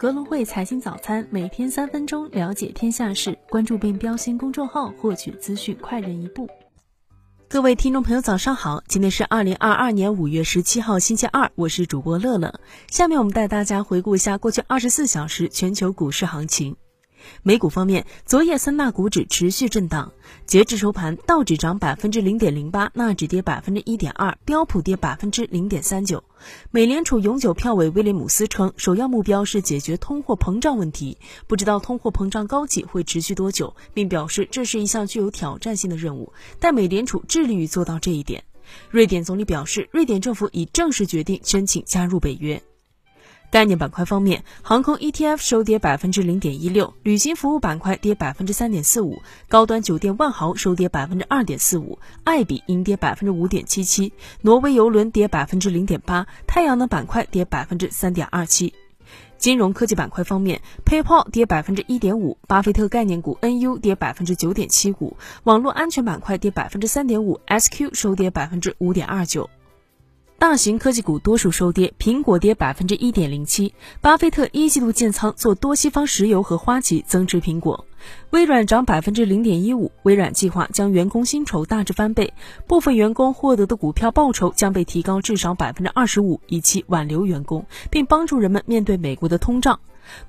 [0.00, 6.48] 格隆汇财经早餐，每天三分钟了解天下事，关注并标新公众号，获取资讯快人一步。
[7.48, 12.60] 各位听众朋友，早上好，今天是二零二二年五月十七号，星期二，我是主播乐乐。
[12.88, 16.76] 下面我们带大家回顾一下过去二十四小时全球股市行情。
[17.42, 20.12] 美股方面，昨夜三大股指持续震荡。
[20.46, 26.24] 截至收盘，道指涨百分之零点零八，纳指跌百分之一点二，标普跌百分之零点三九。
[26.70, 38.44] 美联储永久票委威廉姆斯称，首要目标是解决通货膨胀问题，不知道通货膨胀高企会持续多久，并表示这是一项具有挑战性的任务，但美联储致力于做到这一点。
[38.90, 42.62] 瑞典总理表示，瑞典政府已正式决定申请加入北约。
[43.50, 54.12] 概念板块方面，航空 ETF 收跌百分之零点一六，旅行服务板块跌百分之三点四五，高端酒店万豪收跌百分之二点四五，爱彼迎跌百分之五点七七，
[54.42, 58.74] 挪威邮轮跌百分之零点八，太阳能板块跌百分之三点二七。
[59.38, 69.48] 金融科技板块方面，PayPal 跌百分之一点五，巴菲特概念股 NU 跌百分之九点七五，网络安全板块跌百分之三点五，SQ 收跌百分之五点二九。
[70.40, 73.74] 大型科技股多数收跌，苹果跌百分之一点零七。
[74.00, 77.84] 巴菲特一季度建仓做多西方石油和花旗，增持苹果。
[78.30, 82.32] 微软涨百分之零点一五，微软计划将员工薪酬大致翻倍，
[82.68, 89.80] 部分员工获得的股票报酬将被提高至少百分之二十五，以期挽留员工，并帮助人们面对美国的通胀。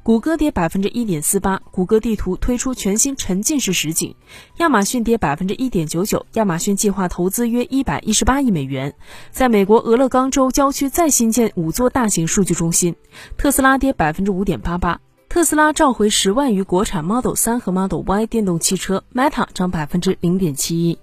[0.04, 4.16] 谷歌跌百分之一点四八，谷歌地图推出全新沉浸式实景。
[4.58, 8.94] 亚马逊跌百分之一点九九，亚马逊计划投资约一百一十八亿美元，
[9.32, 12.96] 在美国俄勒冈州郊区再新建五座大型数据中心。
[13.38, 19.04] 特斯拉跌百分之五点八八，特斯拉召回十万余国产 Model 三和 Model Y 电动汽车。
[19.14, 20.98] Meta 涨百分之零点七一。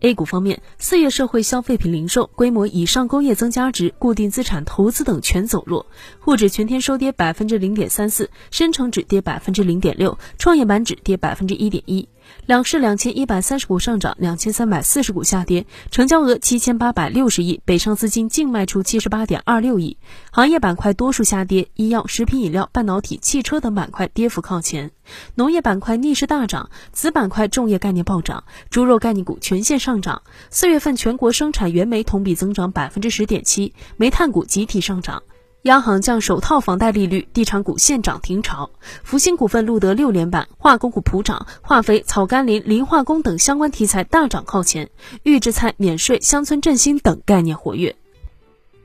[0.00, 5.84] A 股方面，四月社会消费品零售规模以上工业增加值、固定资产投资等全走弱，
[6.20, 12.08] 沪指全天收跌百分之零点三四，深成指跌百分之零点六，创业板指跌百分之一点一。
[12.46, 19.96] 两市两千一百三十股上涨，两千三百四十股下跌，成交额七千八百六十亿，北上资金净卖出七十八点二六亿。
[20.32, 24.90] 行业板块多数下跌，医药、食品饮料、半导体、汽车等板块跌幅靠前。
[25.34, 30.22] 农业板块逆势大涨，子板块种业概念暴涨，猪肉概念股全线上涨。
[30.50, 35.22] 四月份全国生产原煤同比增长百分之十点七，煤炭股集体上涨。
[35.64, 38.70] 央行降首套房贷利率，地产股现涨停潮。
[39.04, 44.88] 福星股份录得六连板，化工股普涨，化肥、草甘膦、磷化工等相关题材大涨靠前，
[45.22, 47.94] 预制菜免税、乡村振兴等概念活跃。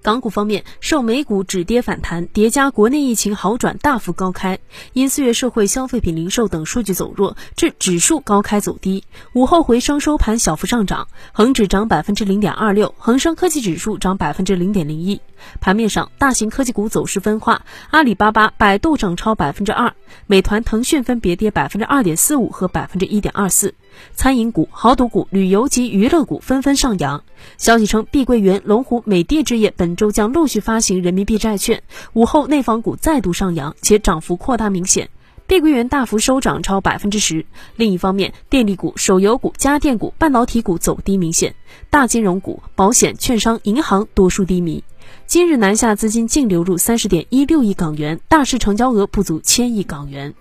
[0.06, 4.60] 港股方面，受美股止跌反弹，叠加国内疫情好转，大幅高开。
[4.94, 9.04] 因四月社会消费品零售等数据走弱，致指数高开走低。
[9.34, 15.20] 午后回升收盘小幅上涨，恒指涨百分之零点二六，恒生科技指数涨百分之零点零一。
[15.60, 19.92] 盘面上，大型科技股走势分化，阿里巴巴、百度涨超百分之二，
[20.28, 23.74] 美团、腾讯分别跌百分之二点四五和百分之一点二四。
[24.14, 27.24] 餐饮股、豪赌股、旅游及娱乐股纷纷上扬。
[27.58, 31.84] 消息称，碧桂园、龙湖、美的置业本周将陆续发行人民币债券。
[32.14, 35.10] 午后，内房股再度上扬，且涨幅扩大明显。
[35.48, 37.46] 碧桂园大幅收涨超百分之十。
[37.76, 41.54] 另一方面，电力股、手游股、家电股、半导体股走低明显。
[41.92, 44.84] 大金融股、保险、券商、银行多数低迷。
[45.28, 50.34] 今日南下资金净流入三十点一六亿港元，大市成交额不足千亿港元。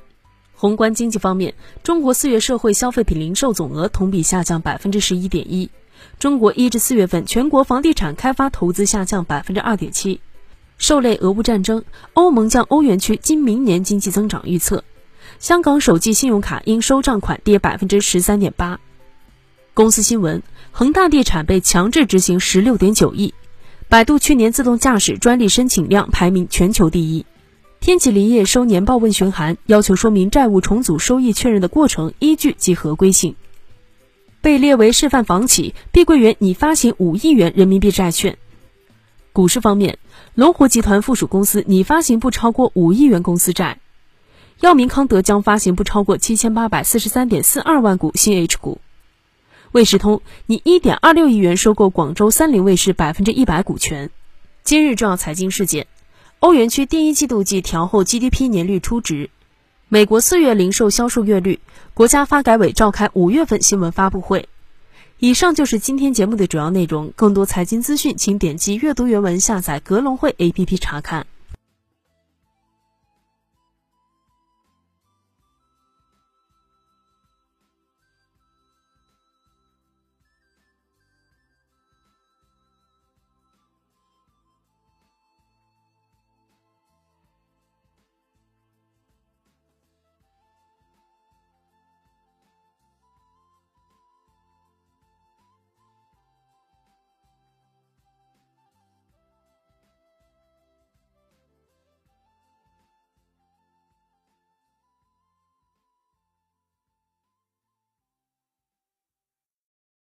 [0.57, 5.71] 宏观经济方面，中国四月社会消费品零售总额同比下降百分之十一点一。
[6.19, 10.21] 中国一至四月份全国房地产开发投资下降百分之二点七。
[10.79, 14.85] 受累俄乌战争，欧盟将欧元区今明年经济增长预测。
[15.39, 18.81] 香港首季信用卡应收账款跌百分之十三点八。
[19.73, 23.35] 公司新闻：恒大地产被强制执行十六点九亿。
[23.89, 27.27] 百度去年自动驾驶专利申请量排名全球第一。
[27.85, 33.37] 天齐锂业收年报问询函，要求说明债务重组收益确认的过程、依据及合规性。
[34.41, 38.39] 被列为示范房企，碧桂园拟发行五亿元人民币债券。
[39.35, 39.99] 股市方面，
[40.35, 43.81] 龙湖集团附属公司拟发行不超过五亿元公司债。
[44.61, 48.81] 药明康德将发行不超过七千八百四十三点四二万股新 H 股。
[49.73, 54.11] 卫视通拟一点二六亿元收购广州三菱卫视百分之一百股权。
[54.63, 55.87] 今日重要财经事件。
[56.45, 59.31] 欧元区第一季度季调后 GDP 年率初值，
[59.89, 61.59] 美国四月零售销售月率，
[61.95, 64.47] 国家发改委召开五月份新闻发布会。
[65.19, 71.27] 以上就是今天节目的主要内容，更多财经资讯，请点击阅读原文下载格隆汇 APP 查看。